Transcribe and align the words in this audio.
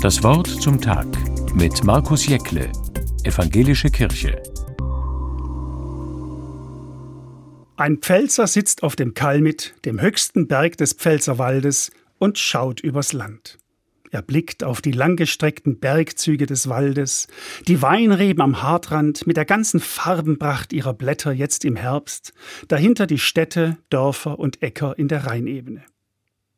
Das 0.00 0.22
Wort 0.22 0.46
zum 0.46 0.80
Tag 0.80 1.08
mit 1.56 1.82
Markus 1.82 2.24
Jäckle, 2.24 2.70
Evangelische 3.24 3.90
Kirche. 3.90 4.40
Ein 7.76 7.98
Pfälzer 7.98 8.46
sitzt 8.46 8.84
auf 8.84 8.94
dem 8.94 9.14
Kalmit, 9.14 9.74
dem 9.84 10.00
höchsten 10.00 10.46
Berg 10.46 10.76
des 10.76 10.92
Pfälzerwaldes, 10.92 11.90
und 12.18 12.38
schaut 12.38 12.78
übers 12.78 13.12
Land. 13.12 13.58
Er 14.12 14.22
blickt 14.22 14.62
auf 14.62 14.80
die 14.80 14.92
langgestreckten 14.92 15.80
Bergzüge 15.80 16.46
des 16.46 16.68
Waldes, 16.68 17.26
die 17.66 17.82
Weinreben 17.82 18.40
am 18.40 18.62
Hartrand 18.62 19.26
mit 19.26 19.36
der 19.36 19.46
ganzen 19.46 19.80
Farbenpracht 19.80 20.72
ihrer 20.72 20.94
Blätter 20.94 21.32
jetzt 21.32 21.64
im 21.64 21.74
Herbst, 21.74 22.32
dahinter 22.68 23.08
die 23.08 23.18
Städte, 23.18 23.78
Dörfer 23.90 24.38
und 24.38 24.62
Äcker 24.62 24.96
in 24.96 25.08
der 25.08 25.26
Rheinebene. 25.26 25.82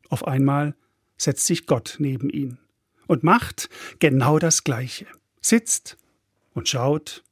Auf 0.09 0.27
einmal 0.27 0.75
setzt 1.17 1.47
sich 1.47 1.65
Gott 1.65 1.95
neben 1.97 2.29
ihn 2.29 2.59
und 3.11 3.23
macht 3.23 3.67
genau 3.99 4.39
das 4.39 4.63
Gleiche, 4.63 5.05
sitzt 5.41 5.97
und 6.53 6.69
schaut 6.69 7.25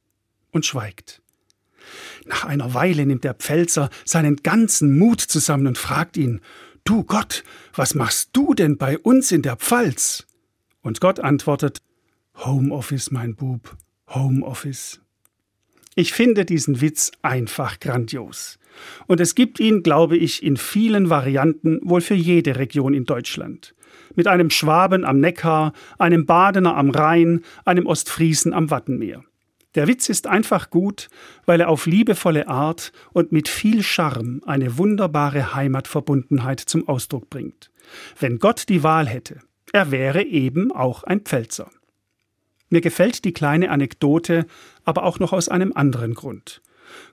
und 0.50 0.66
schweigt. 0.66 1.22
Nach 2.26 2.44
einer 2.44 2.74
Weile 2.74 3.06
nimmt 3.06 3.24
der 3.24 3.32
Pfälzer 3.32 3.88
seinen 4.04 4.36
ganzen 4.36 4.98
Mut 4.98 5.22
zusammen 5.22 5.66
und 5.66 5.78
fragt 5.78 6.18
ihn, 6.18 6.42
Du 6.84 7.02
Gott, 7.02 7.44
was 7.72 7.94
machst 7.94 8.28
du 8.34 8.52
denn 8.52 8.76
bei 8.76 8.98
uns 8.98 9.32
in 9.32 9.40
der 9.40 9.56
Pfalz? 9.56 10.26
Und 10.82 11.00
Gott 11.00 11.18
antwortet, 11.18 11.80
Homeoffice, 12.36 13.10
mein 13.10 13.34
Bub, 13.34 13.74
Homeoffice. 14.08 15.00
Ich 15.96 16.12
finde 16.12 16.44
diesen 16.44 16.80
Witz 16.80 17.10
einfach 17.22 17.80
grandios. 17.80 18.58
Und 19.06 19.20
es 19.20 19.34
gibt 19.34 19.58
ihn, 19.58 19.82
glaube 19.82 20.16
ich, 20.16 20.42
in 20.42 20.56
vielen 20.56 21.10
Varianten 21.10 21.80
wohl 21.82 22.00
für 22.00 22.14
jede 22.14 22.56
Region 22.56 22.94
in 22.94 23.04
Deutschland. 23.04 23.74
Mit 24.14 24.28
einem 24.28 24.50
Schwaben 24.50 25.04
am 25.04 25.18
Neckar, 25.18 25.72
einem 25.98 26.26
Badener 26.26 26.76
am 26.76 26.90
Rhein, 26.90 27.42
einem 27.64 27.86
Ostfriesen 27.86 28.52
am 28.52 28.70
Wattenmeer. 28.70 29.24
Der 29.76 29.86
Witz 29.86 30.08
ist 30.08 30.26
einfach 30.26 30.70
gut, 30.70 31.08
weil 31.46 31.60
er 31.60 31.68
auf 31.68 31.86
liebevolle 31.86 32.48
Art 32.48 32.92
und 33.12 33.30
mit 33.30 33.48
viel 33.48 33.82
Charme 33.82 34.40
eine 34.44 34.78
wunderbare 34.78 35.54
Heimatverbundenheit 35.54 36.60
zum 36.60 36.88
Ausdruck 36.88 37.30
bringt. 37.30 37.70
Wenn 38.18 38.38
Gott 38.38 38.68
die 38.68 38.82
Wahl 38.82 39.06
hätte, 39.06 39.38
er 39.72 39.92
wäre 39.92 40.24
eben 40.24 40.72
auch 40.72 41.04
ein 41.04 41.20
Pfälzer. 41.20 41.70
Mir 42.70 42.80
gefällt 42.80 43.24
die 43.24 43.32
kleine 43.32 43.70
Anekdote 43.70 44.46
aber 44.84 45.02
auch 45.02 45.18
noch 45.18 45.32
aus 45.32 45.48
einem 45.48 45.72
anderen 45.74 46.14
Grund. 46.14 46.62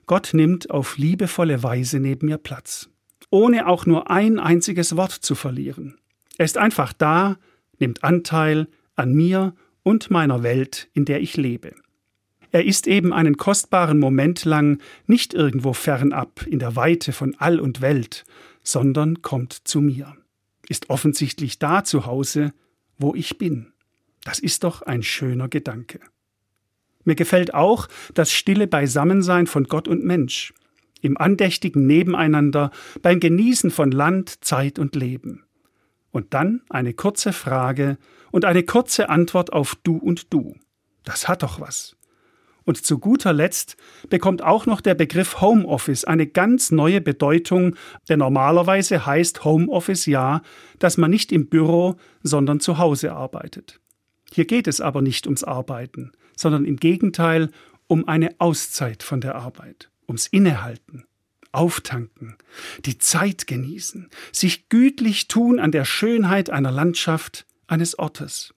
Gott 0.06 0.30
nimmt 0.32 0.70
auf 0.70 0.96
liebevolle 0.96 1.62
Weise 1.62 2.00
neben 2.00 2.26
mir 2.26 2.38
Platz, 2.38 2.88
ohne 3.30 3.66
auch 3.66 3.84
nur 3.84 4.10
ein 4.10 4.38
einziges 4.38 4.96
Wort 4.96 5.12
zu 5.12 5.34
verlieren. 5.34 5.98
Er 6.38 6.44
ist 6.44 6.58
einfach 6.58 6.92
da, 6.92 7.36
nimmt 7.78 8.04
Anteil 8.04 8.68
an 8.96 9.12
mir 9.12 9.54
und 9.82 10.10
meiner 10.10 10.42
Welt, 10.42 10.88
in 10.94 11.04
der 11.04 11.20
ich 11.20 11.36
lebe. 11.36 11.74
Er 12.50 12.64
ist 12.64 12.86
eben 12.86 13.12
einen 13.12 13.36
kostbaren 13.36 13.98
Moment 13.98 14.44
lang 14.44 14.80
nicht 15.06 15.34
irgendwo 15.34 15.72
fernab 15.72 16.46
in 16.46 16.58
der 16.58 16.76
Weite 16.76 17.12
von 17.12 17.34
All 17.38 17.60
und 17.60 17.80
Welt, 17.80 18.24
sondern 18.62 19.22
kommt 19.22 19.52
zu 19.52 19.80
mir, 19.80 20.16
ist 20.68 20.88
offensichtlich 20.90 21.58
da 21.58 21.84
zu 21.84 22.06
Hause, 22.06 22.52
wo 22.96 23.14
ich 23.14 23.38
bin. 23.38 23.72
Das 24.28 24.40
ist 24.40 24.62
doch 24.62 24.82
ein 24.82 25.02
schöner 25.02 25.48
Gedanke. 25.48 26.00
Mir 27.02 27.14
gefällt 27.14 27.54
auch 27.54 27.88
das 28.12 28.30
stille 28.30 28.66
Beisammensein 28.66 29.46
von 29.46 29.64
Gott 29.64 29.88
und 29.88 30.04
Mensch, 30.04 30.52
im 31.00 31.16
andächtigen 31.16 31.86
Nebeneinander, 31.86 32.70
beim 33.00 33.20
Genießen 33.20 33.70
von 33.70 33.90
Land, 33.90 34.44
Zeit 34.44 34.78
und 34.78 34.94
Leben. 34.94 35.46
Und 36.10 36.34
dann 36.34 36.60
eine 36.68 36.92
kurze 36.92 37.32
Frage 37.32 37.96
und 38.30 38.44
eine 38.44 38.64
kurze 38.64 39.08
Antwort 39.08 39.54
auf 39.54 39.76
Du 39.82 39.96
und 39.96 40.30
Du. 40.30 40.56
Das 41.04 41.26
hat 41.26 41.42
doch 41.42 41.58
was. 41.58 41.96
Und 42.64 42.84
zu 42.84 42.98
guter 42.98 43.32
Letzt 43.32 43.78
bekommt 44.10 44.42
auch 44.42 44.66
noch 44.66 44.82
der 44.82 44.94
Begriff 44.94 45.40
Homeoffice 45.40 46.04
eine 46.04 46.26
ganz 46.26 46.70
neue 46.70 47.00
Bedeutung, 47.00 47.76
denn 48.10 48.18
normalerweise 48.18 49.06
heißt 49.06 49.46
Homeoffice 49.46 50.04
ja, 50.04 50.42
dass 50.78 50.98
man 50.98 51.10
nicht 51.10 51.32
im 51.32 51.48
Büro, 51.48 51.96
sondern 52.22 52.60
zu 52.60 52.76
Hause 52.76 53.14
arbeitet. 53.14 53.80
Hier 54.32 54.44
geht 54.44 54.68
es 54.68 54.80
aber 54.80 55.02
nicht 55.02 55.26
ums 55.26 55.44
Arbeiten, 55.44 56.12
sondern 56.36 56.64
im 56.64 56.76
Gegenteil 56.76 57.50
um 57.86 58.06
eine 58.06 58.34
Auszeit 58.38 59.02
von 59.02 59.20
der 59.20 59.34
Arbeit, 59.34 59.90
ums 60.06 60.26
Innehalten, 60.26 61.04
Auftanken, 61.52 62.36
die 62.84 62.98
Zeit 62.98 63.46
genießen, 63.46 64.10
sich 64.32 64.68
gütlich 64.68 65.28
tun 65.28 65.58
an 65.58 65.72
der 65.72 65.84
Schönheit 65.84 66.50
einer 66.50 66.70
Landschaft, 66.70 67.46
eines 67.66 67.98
Ortes 67.98 68.54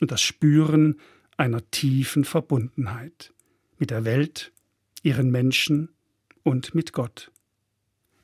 und 0.00 0.10
das 0.10 0.22
Spüren 0.22 1.00
einer 1.36 1.68
tiefen 1.70 2.24
Verbundenheit 2.24 3.32
mit 3.78 3.90
der 3.90 4.04
Welt, 4.04 4.52
ihren 5.02 5.30
Menschen 5.30 5.88
und 6.42 6.74
mit 6.74 6.92
Gott. 6.92 7.30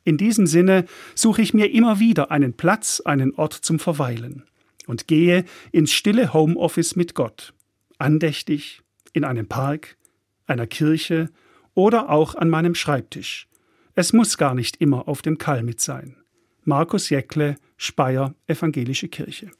In 0.05 0.16
diesem 0.16 0.47
Sinne 0.47 0.87
suche 1.15 1.43
ich 1.43 1.55
mir 1.55 1.71
immer 1.71 1.99
wieder 1.99 2.31
einen 2.31 2.55
Platz, 2.55 3.00
einen 3.00 3.34
Ort 3.34 3.55
zum 3.55 3.78
Verweilen 3.78 4.44
und 4.91 5.06
gehe 5.06 5.45
ins 5.73 5.93
stille 5.93 6.34
Homeoffice 6.34 6.97
mit 6.97 7.15
Gott, 7.15 7.55
andächtig, 7.99 8.83
in 9.12 9.25
einem 9.25 9.47
Park, 9.47 9.97
einer 10.47 10.67
Kirche 10.67 11.31
oder 11.75 12.11
auch 12.11 12.34
an 12.34 12.51
meinem 12.51 12.75
Schreibtisch. 12.75 13.49
Es 13.95 14.12
muss 14.12 14.37
gar 14.37 14.55
nicht 14.55 14.77
immer 14.77 15.09
auf 15.09 15.23
dem 15.23 15.39
Kalmit 15.39 15.81
sein. 15.81 16.17
Markus 16.65 17.09
Jäckle, 17.09 17.56
Speyer, 17.77 18.34
Evangelische 18.47 19.09
Kirche. 19.09 19.51